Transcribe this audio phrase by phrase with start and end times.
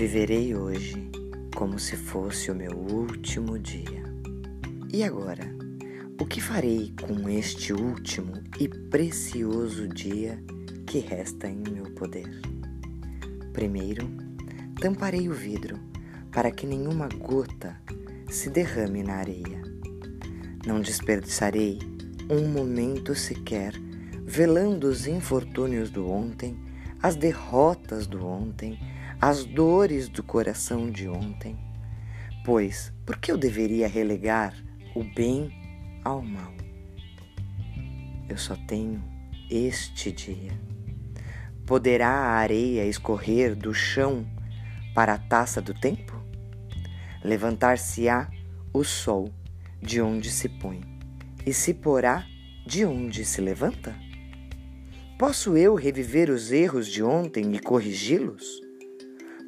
[0.00, 1.10] Viverei hoje
[1.54, 4.02] como se fosse o meu último dia.
[4.90, 5.44] E agora,
[6.18, 10.42] o que farei com este último e precioso dia
[10.86, 12.30] que resta em meu poder?
[13.52, 14.10] Primeiro,
[14.80, 15.78] tamparei o vidro
[16.32, 17.78] para que nenhuma gota
[18.30, 19.60] se derrame na areia.
[20.66, 21.78] Não desperdiçarei
[22.30, 23.74] um momento sequer
[24.24, 26.58] velando os infortúnios do ontem,
[27.02, 28.78] as derrotas do ontem,
[29.20, 31.58] as dores do coração de ontem.
[32.42, 34.54] Pois, por que eu deveria relegar
[34.94, 35.52] o bem
[36.02, 36.54] ao mal?
[38.26, 39.04] Eu só tenho
[39.50, 40.58] este dia.
[41.66, 44.26] Poderá a areia escorrer do chão
[44.94, 46.18] para a taça do tempo?
[47.22, 48.30] Levantar-se-á
[48.72, 49.30] o sol
[49.82, 50.80] de onde se põe,
[51.44, 52.24] e se porá
[52.66, 53.94] de onde se levanta?
[55.18, 58.69] Posso eu reviver os erros de ontem e corrigi-los?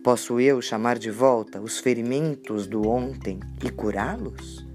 [0.03, 4.67] Posso eu chamar de volta os ferimentos do ontem e curá-los?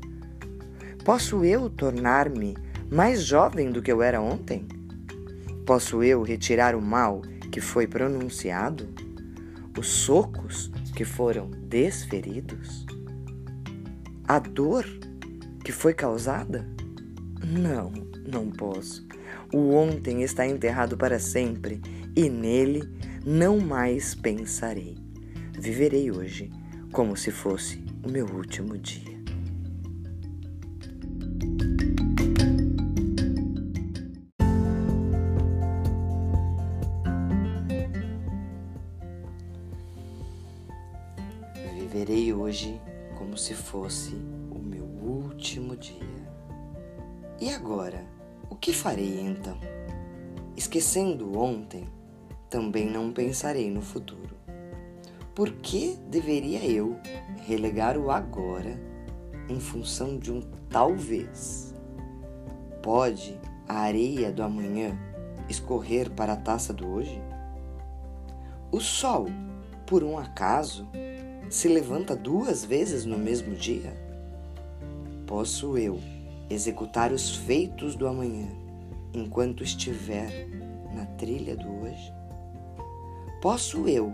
[1.03, 2.55] Posso eu tornar-me
[2.89, 4.65] mais jovem do que eu era ontem?
[5.65, 8.87] Posso eu retirar o mal que foi pronunciado?
[9.77, 12.85] Os socos que foram desferidos?
[14.25, 14.85] A dor
[15.61, 16.65] que foi causada?
[17.45, 17.91] Não,
[18.25, 19.05] não posso.
[19.53, 21.81] O ontem está enterrado para sempre
[22.15, 22.89] e nele
[23.25, 25.06] não mais pensarei.
[25.59, 26.51] Viverei hoje
[26.91, 29.17] como se fosse o meu último dia.
[41.73, 42.79] Viverei hoje
[43.17, 44.13] como se fosse
[44.51, 45.95] o meu último dia.
[47.41, 48.05] E agora,
[48.47, 49.59] o que farei então?
[50.55, 51.89] Esquecendo ontem,
[52.47, 54.37] também não pensarei no futuro.
[55.37, 56.97] Por que deveria eu
[57.45, 58.75] relegar o agora
[59.47, 61.75] em função de um talvez?
[62.81, 64.97] Pode a areia do amanhã
[65.47, 67.21] escorrer para a taça do hoje?
[68.71, 69.27] O sol,
[69.85, 70.87] por um acaso,
[71.51, 73.93] se levanta duas vezes no mesmo dia?
[75.27, 75.99] Posso eu
[76.49, 78.47] executar os feitos do amanhã
[79.13, 80.49] enquanto estiver
[80.95, 82.11] na trilha do hoje?
[83.39, 84.11] Posso eu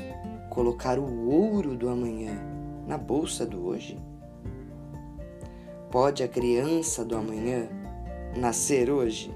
[0.53, 2.39] colocar o ouro do amanhã
[2.85, 3.97] na bolsa do hoje?
[5.89, 7.67] Pode a criança do amanhã
[8.37, 9.35] nascer hoje?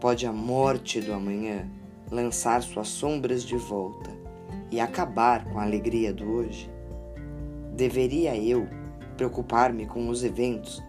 [0.00, 1.70] Pode a morte do amanhã
[2.10, 4.10] lançar suas sombras de volta
[4.70, 6.70] e acabar com a alegria do hoje?
[7.76, 8.66] Deveria eu
[9.18, 10.82] preocupar-me com os eventos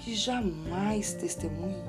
[0.00, 1.84] que jamais testemunho?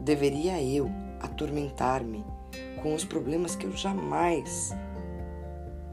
[0.00, 0.90] Deveria eu
[1.20, 2.24] atormentar-me
[2.78, 4.74] com os problemas que eu jamais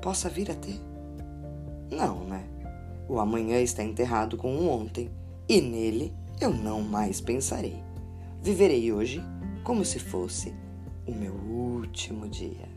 [0.01, 0.79] possa vir a ter?
[1.91, 2.43] Não, né?
[3.07, 5.09] O amanhã está enterrado com o ontem
[5.47, 7.81] e nele eu não mais pensarei.
[8.41, 9.23] Viverei hoje
[9.63, 10.53] como se fosse
[11.07, 12.75] o meu último dia.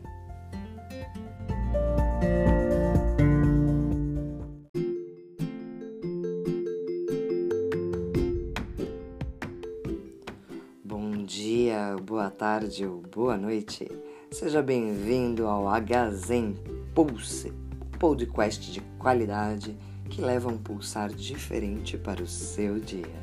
[12.39, 13.85] Tarde ou boa noite.
[14.31, 16.55] Seja bem-vindo ao Hzen
[16.95, 17.51] Pulse,
[17.99, 19.77] podcast de qualidade
[20.09, 23.21] que leva um pulsar diferente para o seu dia.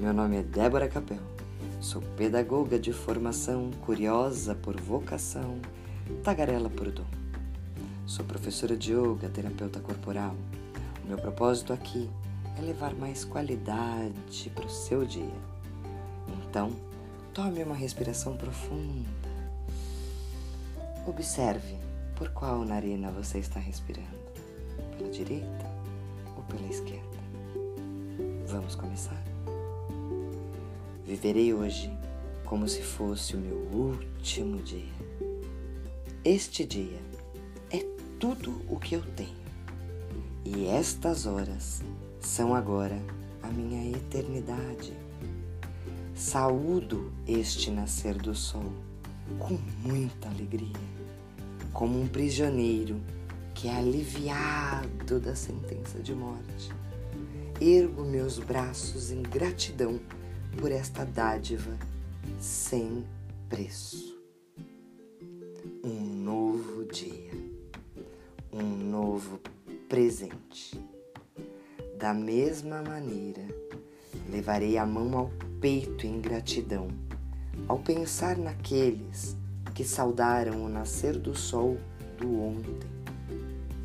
[0.00, 1.20] Meu nome é Débora Capel,
[1.80, 5.60] sou pedagoga de formação, curiosa por vocação,
[6.24, 7.06] tagarela por dom.
[8.04, 10.34] Sou professora de yoga, terapeuta corporal.
[11.04, 12.10] O meu propósito aqui
[12.58, 15.38] é levar mais qualidade para o seu dia.
[16.42, 16.87] Então,
[17.38, 19.08] Tome uma respiração profunda.
[21.06, 21.76] Observe
[22.16, 24.18] por qual narina você está respirando:
[24.96, 25.70] pela direita
[26.36, 27.16] ou pela esquerda.
[28.48, 29.22] Vamos começar?
[31.06, 31.96] Viverei hoje
[32.44, 34.98] como se fosse o meu último dia.
[36.24, 37.00] Este dia
[37.70, 37.86] é
[38.18, 39.46] tudo o que eu tenho.
[40.44, 41.82] E estas horas
[42.18, 43.00] são agora
[43.44, 44.92] a minha eternidade.
[46.18, 48.72] Saúdo este nascer do sol
[49.38, 49.56] com
[49.88, 50.74] muita alegria,
[51.72, 53.00] como um prisioneiro
[53.54, 56.72] que é aliviado da sentença de morte.
[57.60, 60.00] Ergo meus braços em gratidão
[60.58, 61.78] por esta dádiva
[62.40, 63.04] sem
[63.48, 64.20] preço.
[65.84, 67.30] Um novo dia,
[68.52, 69.38] um novo
[69.88, 70.84] presente.
[71.96, 73.46] Da mesma maneira,
[74.28, 76.88] levarei a mão ao peito em gratidão
[77.66, 79.36] ao pensar naqueles
[79.74, 81.76] que saudaram o nascer do sol
[82.18, 82.88] do ontem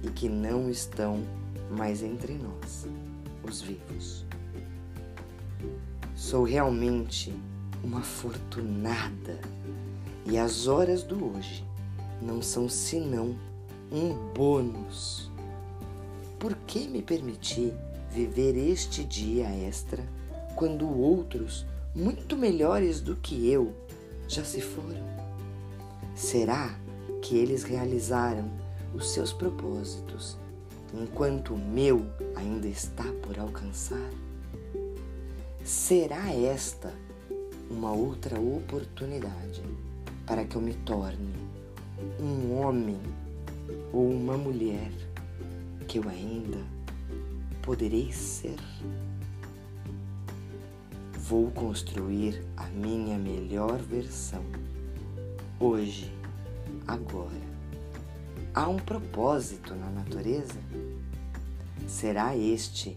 [0.03, 1.23] e que não estão
[1.69, 2.87] mais entre nós,
[3.43, 4.25] os vivos.
[6.15, 7.33] Sou realmente
[7.83, 9.39] uma afortunada
[10.25, 11.65] e as horas do hoje
[12.21, 13.35] não são senão
[13.91, 15.31] um bônus.
[16.39, 17.73] Por que me permitir
[18.09, 20.03] viver este dia extra
[20.55, 21.65] quando outros,
[21.95, 23.73] muito melhores do que eu,
[24.27, 25.03] já se foram?
[26.15, 26.77] Será
[27.21, 28.49] que eles realizaram
[28.93, 30.37] os seus propósitos
[30.93, 32.05] enquanto o meu
[32.35, 34.09] ainda está por alcançar?
[35.63, 36.93] Será esta
[37.69, 39.63] uma outra oportunidade
[40.25, 41.33] para que eu me torne
[42.19, 42.99] um homem
[43.91, 44.91] ou uma mulher
[45.87, 46.59] que eu ainda
[47.61, 48.57] poderei ser?
[51.33, 54.45] Vou construir a minha melhor versão
[55.59, 56.13] hoje,
[56.85, 57.41] agora.
[58.53, 60.59] Há um propósito na natureza?
[61.87, 62.95] Será este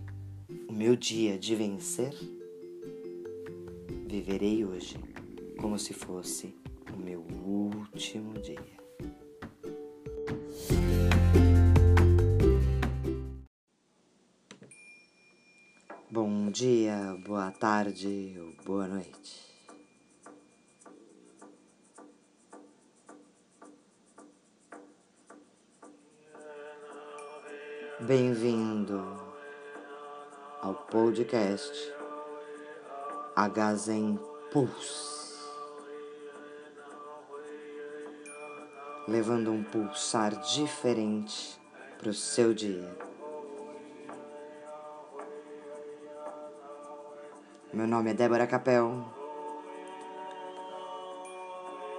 [0.69, 2.15] o meu dia de vencer?
[4.07, 4.99] Viverei hoje
[5.59, 6.55] como se fosse
[6.93, 8.76] o meu último dia.
[16.57, 19.45] Dia, boa tarde ou boa noite.
[28.01, 29.05] Bem-vindo
[30.63, 31.93] ao podcast
[33.37, 34.19] Agazen
[34.51, 35.39] Pulse,
[39.07, 41.61] levando um pulsar diferente
[41.99, 43.16] para o seu dia.
[47.73, 49.05] Meu nome é Débora Capel,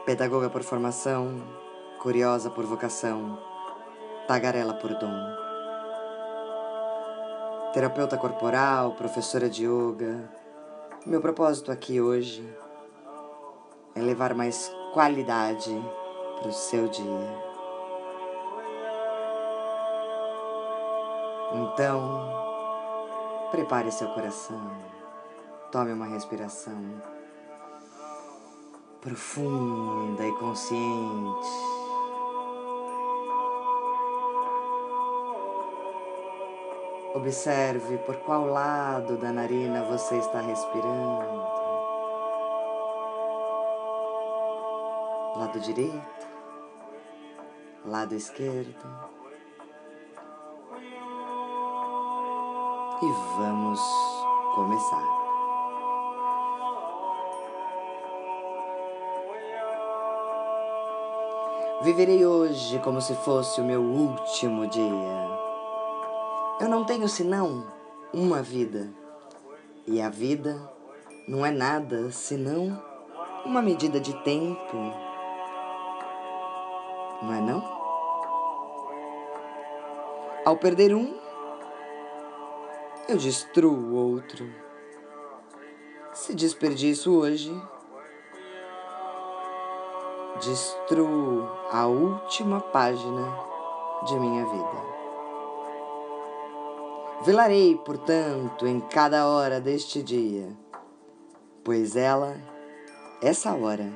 [0.06, 1.44] pedagoga por formação,
[2.02, 3.38] curiosa por vocação,
[4.28, 5.14] tagarela por dom.
[7.74, 10.32] Terapeuta corporal, professora de yoga.
[11.06, 12.48] Meu propósito aqui hoje
[13.94, 15.76] é levar mais qualidade
[16.40, 17.48] para o seu dia.
[21.54, 22.32] Então,
[23.52, 24.97] prepare seu coração.
[25.72, 27.02] Tome uma respiração
[29.02, 31.48] profunda e consciente.
[37.16, 41.46] Observe por qual lado da narina você está respirando.
[45.36, 46.28] Lado direito,
[47.86, 48.88] lado esquerdo.
[53.02, 53.80] E vamos
[54.56, 55.27] começar.
[61.80, 65.38] Viverei hoje como se fosse o meu último dia.
[66.60, 67.72] Eu não tenho senão
[68.12, 68.90] uma vida.
[69.86, 70.60] E a vida
[71.28, 72.82] não é nada senão
[73.46, 74.76] uma medida de tempo.
[77.22, 77.64] Não é não?
[80.44, 81.14] Ao perder um,
[83.08, 84.50] eu destruo o outro.
[86.12, 87.56] Se desperdiço hoje,
[90.40, 93.28] destruo a última página
[94.06, 94.88] de minha vida.
[97.24, 100.50] Velarei, portanto, em cada hora deste dia,
[101.64, 102.38] pois ela,
[103.22, 103.92] essa hora,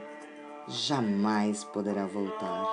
[0.67, 2.65] jamais poderá voltar.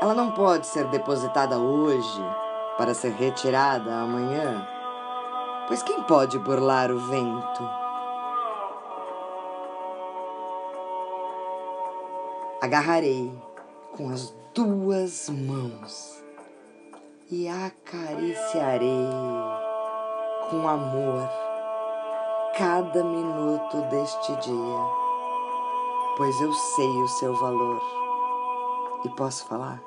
[0.00, 2.22] Ela não pode ser depositada hoje
[2.78, 4.66] para ser retirada amanhã,
[5.66, 7.77] pois quem pode burlar o vento?
[12.60, 13.32] Agarrarei
[13.96, 16.22] com as duas mãos
[17.30, 19.08] e acariciarei
[20.50, 21.28] com amor
[22.56, 24.78] cada minuto deste dia,
[26.16, 27.80] pois eu sei o seu valor
[29.04, 29.80] e posso falar?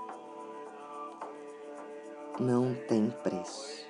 [2.40, 3.86] Não tem preço.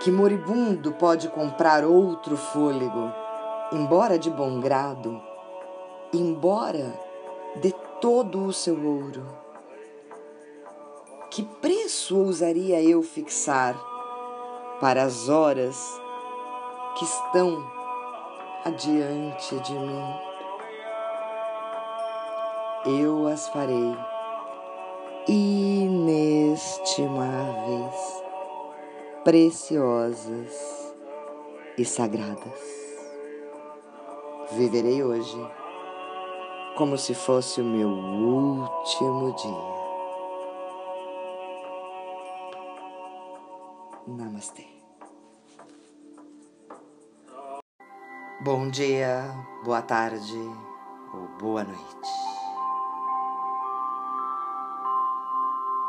[0.00, 3.27] Que moribundo pode comprar outro fôlego?
[3.72, 5.20] Embora de bom grado,
[6.12, 6.98] embora
[7.60, 9.26] de todo o seu ouro.
[11.30, 13.76] Que preço ousaria eu fixar
[14.80, 16.00] para as horas
[16.96, 17.62] que estão
[18.64, 20.14] adiante de mim?
[22.86, 23.94] Eu as farei
[25.28, 28.24] inestimáveis,
[29.24, 30.94] preciosas
[31.76, 32.87] e sagradas.
[34.50, 35.36] Viverei hoje
[36.74, 39.78] como se fosse o meu último dia.
[44.06, 44.64] Namastê.
[48.40, 49.22] Bom dia,
[49.64, 50.38] boa tarde
[51.12, 52.10] ou boa noite.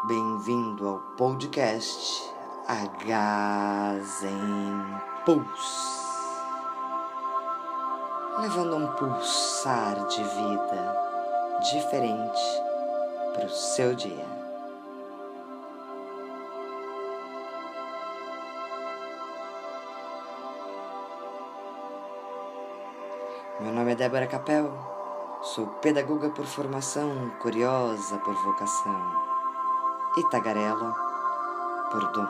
[0.06, 2.30] Bem-vindo ao podcast
[2.68, 4.04] Agazen
[5.24, 5.99] Pulse
[8.42, 10.98] levando um pulsar de vida
[11.72, 12.42] diferente
[13.34, 14.26] para o seu dia.
[23.60, 24.72] Meu nome é Débora Capel,
[25.42, 29.30] sou pedagoga por formação, curiosa por vocação
[30.18, 30.96] e tagarela
[31.92, 32.28] por dom.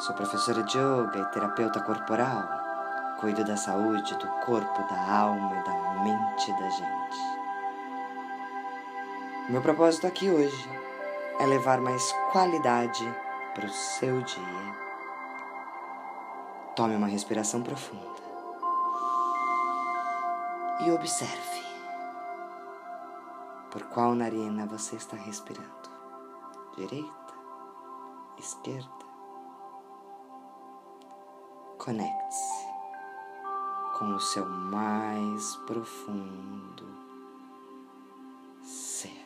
[0.00, 2.57] Sou professora de yoga e terapeuta corporal
[3.20, 7.38] Cuido da saúde do corpo, da alma e da mente da gente.
[9.48, 10.70] Meu propósito aqui hoje
[11.40, 13.04] é levar mais qualidade
[13.54, 14.76] para o seu dia.
[16.76, 18.06] Tome uma respiração profunda
[20.86, 21.66] e observe
[23.72, 25.90] por qual narina você está respirando:
[26.76, 27.34] direita,
[28.38, 29.08] esquerda.
[31.78, 32.67] Conecte-se
[33.98, 36.86] com o seu mais profundo
[38.62, 39.24] ser.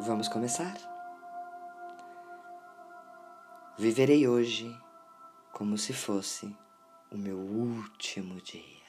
[0.00, 0.74] Vamos começar?
[3.78, 4.76] Viverei hoje
[5.52, 6.56] como se fosse
[7.12, 8.83] o meu último dia.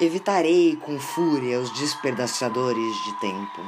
[0.00, 3.62] Evitarei com fúria os despedaçadores de tempo.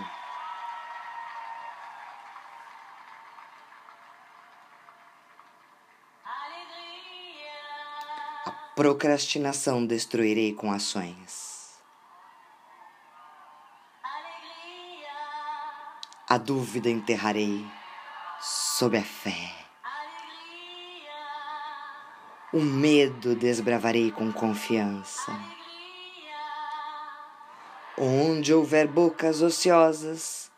[8.45, 11.79] A procrastinação destruirei com ações.
[16.29, 17.65] A dúvida enterrarei
[18.41, 19.55] sob a fé.
[22.53, 25.33] O medo desbravarei com confiança.
[27.99, 30.51] Onde houver bocas ociosas,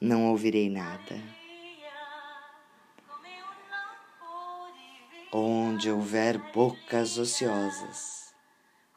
[0.00, 1.20] não ouvirei nada.
[5.32, 8.32] Onde houver bocas ociosas,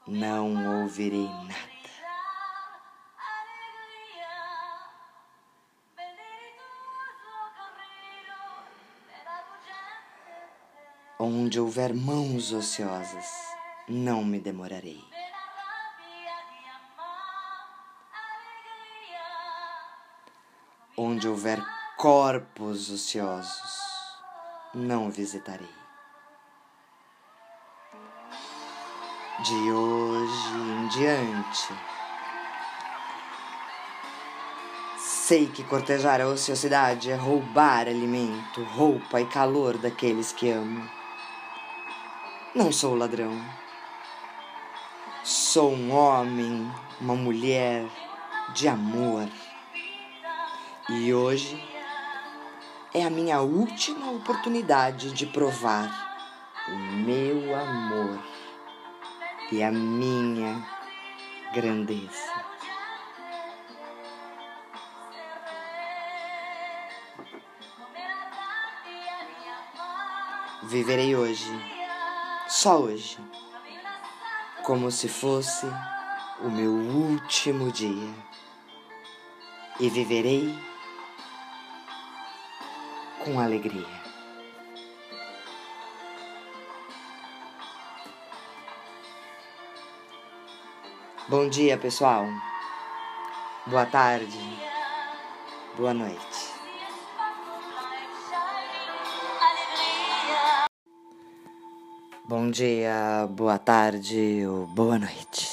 [0.08, 1.78] não ouvirei nada.
[11.20, 13.26] Onde houver mãos ociosas,
[13.90, 15.02] não me demorarei.
[21.00, 21.64] Onde houver
[21.96, 23.72] corpos ociosos,
[24.74, 25.70] não visitarei.
[29.46, 31.74] De hoje em diante,
[34.98, 40.90] sei que cortejar a ociosidade é roubar alimento, roupa e calor daqueles que amo.
[42.56, 43.40] Não sou ladrão.
[45.24, 46.68] Sou um homem,
[47.00, 47.86] uma mulher
[48.56, 49.30] de amor.
[50.90, 51.62] E hoje
[52.94, 55.92] é a minha última oportunidade de provar
[56.70, 58.24] o meu amor
[59.52, 60.66] e a minha
[61.54, 62.48] grandeza.
[70.64, 71.52] Viverei hoje,
[72.48, 73.18] só hoje,
[74.64, 75.66] como se fosse
[76.40, 78.14] o meu último dia,
[79.82, 80.77] e viverei
[83.28, 83.86] com alegria.
[91.28, 92.26] Bom dia, pessoal.
[93.66, 94.40] Boa tarde.
[95.76, 96.48] Boa noite.
[102.30, 105.48] Bom dia, boa tarde ou boa noite.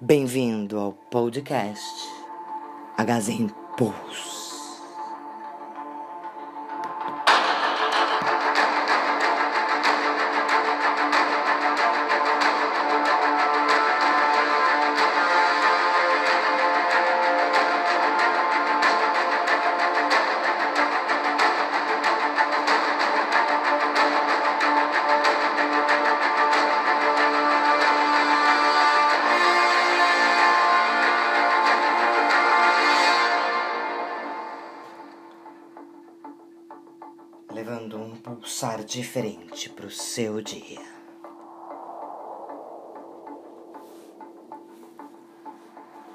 [0.00, 2.08] Bem-vindo ao podcast
[2.96, 4.39] Agazen Pulse.
[38.90, 40.80] Diferente para o seu dia.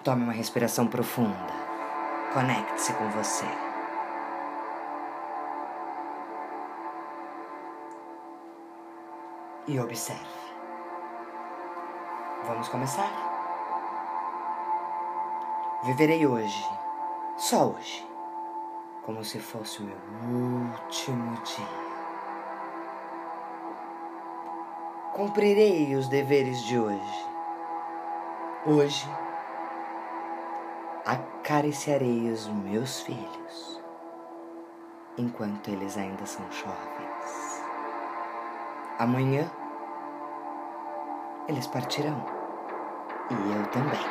[0.04, 1.54] Tome uma respiração profunda.
[2.34, 3.46] Conecte-se com você.
[9.68, 10.22] E observe.
[12.46, 13.10] Vamos começar?
[15.86, 16.64] Viverei hoje,
[17.38, 18.06] só hoje,
[19.06, 19.98] como se fosse o meu
[20.74, 21.85] último dia.
[25.16, 27.26] Cumprirei os deveres de hoje.
[28.66, 29.10] Hoje,
[31.06, 33.82] acariciarei os meus filhos
[35.18, 37.64] enquanto eles ainda são jovens.
[39.00, 39.50] Amanhã,
[41.48, 42.22] eles partirão
[43.32, 44.02] e eu também.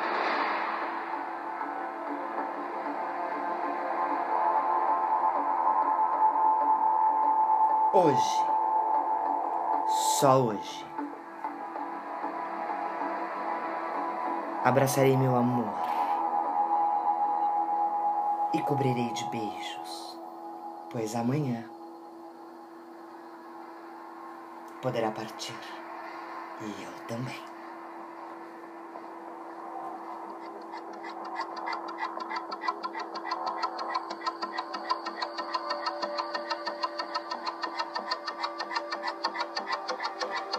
[7.92, 8.46] Hoje,
[10.18, 10.93] só hoje,
[14.64, 15.74] abraçarei meu amor
[18.54, 20.18] e cobrirei de beijos,
[20.90, 21.68] pois amanhã
[24.80, 25.54] poderá partir
[26.62, 27.42] e eu também.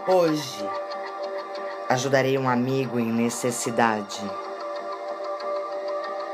[0.08, 0.75] Hoje
[1.88, 4.20] ajudarei um amigo em necessidade.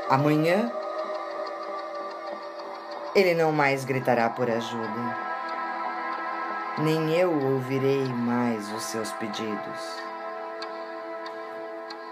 [0.09, 0.71] Amanhã
[3.15, 5.17] ele não mais gritará por ajuda,
[6.79, 10.01] nem eu ouvirei mais os seus pedidos.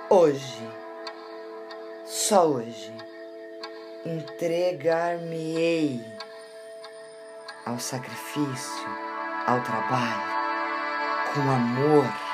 [0.10, 0.70] Hoje,
[2.06, 2.94] só hoje,
[4.06, 6.06] entregar-me-ei
[7.66, 8.88] ao sacrifício,
[9.48, 10.32] ao trabalho
[11.34, 12.31] com amor,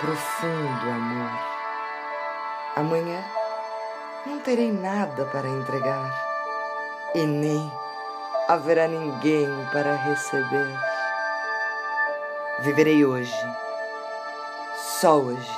[0.00, 1.30] profundo amor.
[2.74, 3.22] Amanhã
[4.24, 6.10] não terei nada para entregar
[7.14, 7.70] e nem
[8.48, 10.68] haverá ninguém para receber.
[12.60, 13.34] Viverei hoje,
[15.00, 15.56] só hoje,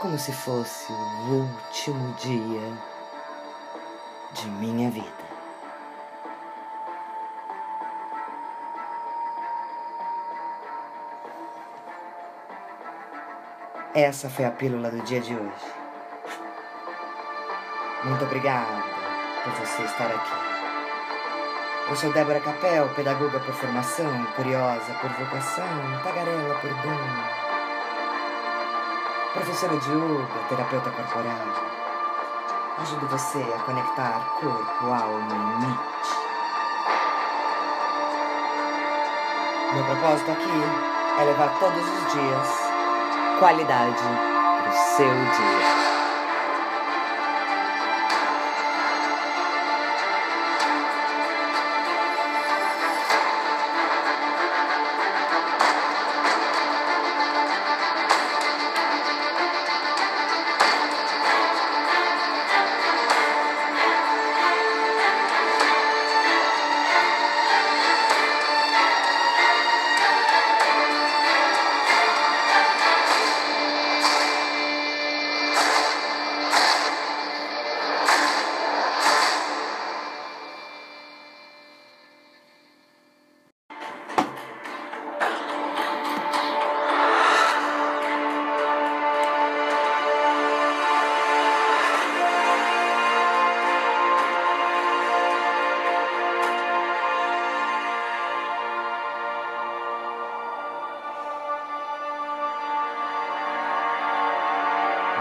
[0.00, 2.72] como se fosse o último dia
[4.32, 5.23] de minha vida.
[13.94, 15.66] Essa foi a pílula do dia de hoje.
[18.02, 18.82] Muito obrigada
[19.44, 20.32] por você estar aqui.
[21.88, 25.64] Eu sou Débora Capel, pedagoga por formação, curiosa por vocação,
[26.02, 26.98] tagarela por dom.
[29.32, 31.46] Professora de yoga, terapeuta corporal.
[32.78, 36.10] Ajudo você a conectar corpo, alma e mente.
[39.72, 42.73] Meu propósito aqui é levar todos os dias
[43.38, 44.02] qualidade
[44.62, 45.93] para o seu dia.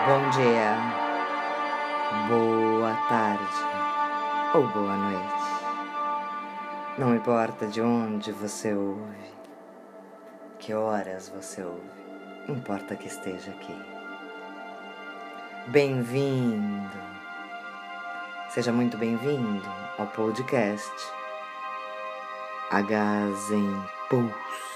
[0.05, 0.75] Bom dia,
[2.27, 3.43] boa tarde
[4.53, 5.43] ou boa noite.
[6.97, 9.33] Não importa de onde você ouve,
[10.59, 12.03] que horas você ouve,
[12.49, 13.81] importa que esteja aqui.
[15.67, 16.97] Bem-vindo,
[18.49, 20.91] seja muito bem-vindo ao podcast
[22.69, 24.72] H em.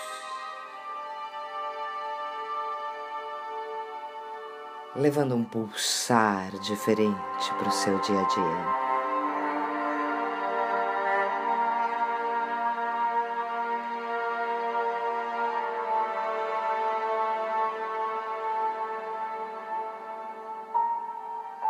[4.97, 8.87] Levando um pulsar diferente para o seu dia a dia.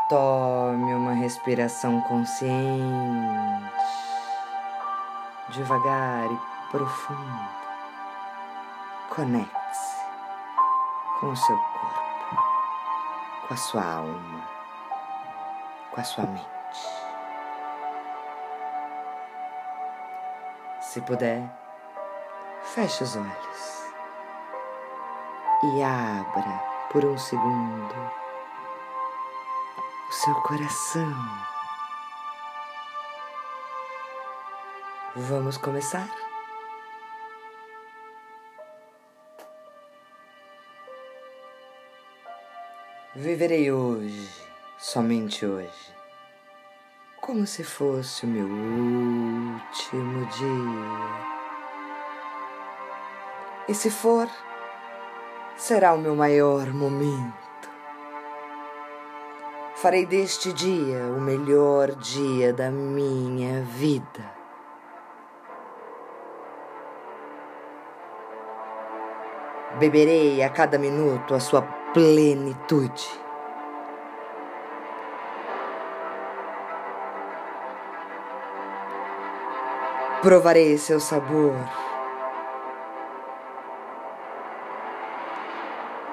[0.09, 2.47] Tome uma respiração consciente,
[5.49, 7.49] devagar e profundo.
[9.09, 9.97] Conecte-se
[11.19, 12.06] com o seu corpo,
[13.47, 14.49] com a sua alma,
[15.91, 16.47] com a sua mente.
[20.81, 21.43] Se puder,
[22.63, 23.93] feche os olhos
[25.63, 27.95] e abra por um segundo
[30.09, 31.13] o seu coração.
[35.15, 36.26] Vamos começar?
[43.19, 44.29] Viverei hoje,
[44.77, 45.91] somente hoje,
[47.19, 51.25] como se fosse o meu último dia.
[53.67, 54.29] E se for,
[55.55, 57.71] será o meu maior momento.
[59.77, 64.36] Farei deste dia o melhor dia da minha vida.
[69.79, 71.61] Beberei a cada minuto a sua
[71.93, 73.07] plenitude.
[80.21, 81.53] Provarei seu sabor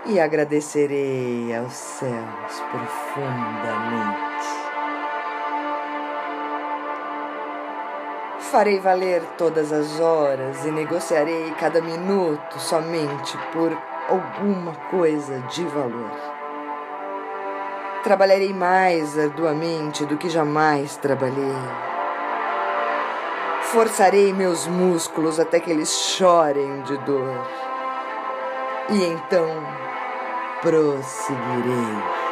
[0.06, 4.33] e agradecerei aos céus profundamente.
[8.54, 13.76] Farei valer todas as horas e negociarei cada minuto somente por
[14.08, 16.12] alguma coisa de valor.
[18.04, 21.56] Trabalharei mais arduamente do que jamais trabalhei.
[23.72, 27.44] Forçarei meus músculos até que eles chorem de dor.
[28.88, 29.48] E então
[30.62, 32.23] prosseguirei.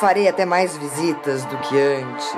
[0.00, 2.34] Farei até mais visitas do que antes.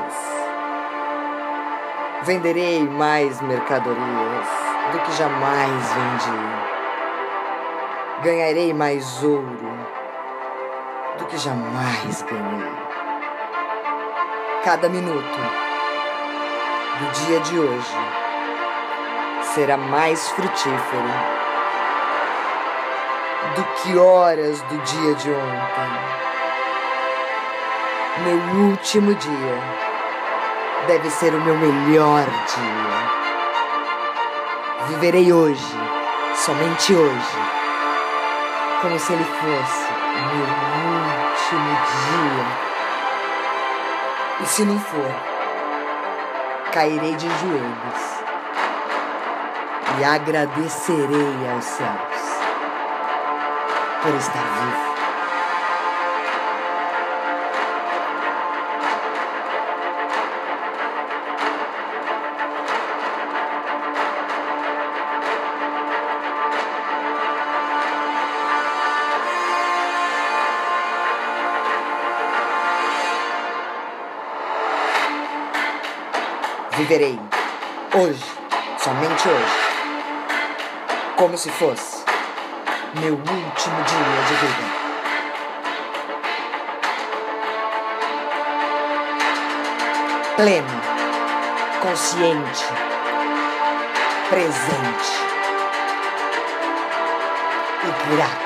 [2.22, 4.46] Venderei mais mercadorias
[4.92, 6.38] do que jamais vendi.
[8.22, 9.70] Ganharei mais ouro
[11.18, 12.72] do que jamais ganhei.
[14.62, 15.38] Cada minuto
[16.98, 17.96] do dia de hoje
[19.54, 21.08] será mais frutífero
[23.54, 26.25] do que horas do dia de ontem
[28.24, 29.62] meu último dia
[30.86, 33.16] deve ser o meu melhor dia.
[34.88, 35.76] Viverei hoje,
[36.34, 37.38] somente hoje,
[38.80, 39.86] como se ele fosse
[40.32, 40.46] meu
[41.26, 42.46] último dia.
[44.40, 45.14] E se não for,
[46.72, 48.16] cairei de joelhos
[49.98, 52.16] e agradecerei aos céus
[54.02, 54.95] por estar vivo.
[76.86, 77.18] Viverei
[77.96, 78.24] hoje,
[78.78, 79.56] somente hoje,
[81.16, 82.04] como se fosse
[83.00, 84.66] meu último dia de vida.
[90.36, 90.80] Pleno,
[91.82, 92.64] consciente,
[94.30, 95.12] presente
[97.82, 98.45] e grato.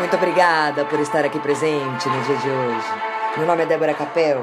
[0.00, 2.88] Muito obrigada por estar aqui presente no dia de hoje.
[3.36, 4.42] Meu nome é Débora Capel,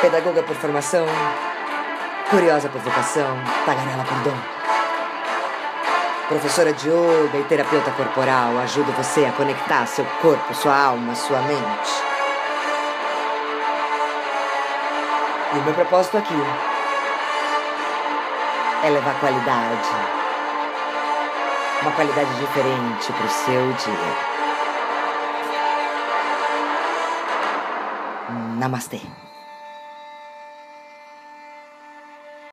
[0.00, 1.04] pedagoga por formação,
[2.30, 4.38] curiosa por vocação, tagarela por dom.
[6.28, 11.40] Professora de yoga e terapeuta corporal, ajudo você a conectar seu corpo, sua alma, sua
[11.40, 11.92] mente.
[15.52, 16.40] E o meu propósito aqui
[18.84, 20.21] é levar qualidade
[21.82, 24.32] uma qualidade diferente para o seu dia.
[28.58, 29.00] Namastê.